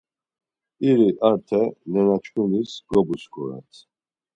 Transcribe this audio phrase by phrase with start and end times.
[0.87, 3.71] İri arte nenaçkunis gobuskurat.